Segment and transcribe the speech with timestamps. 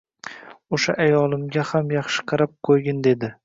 [0.77, 3.35] Oʻsha ayolimga ham yaxshi qarab qoʻygin dedi.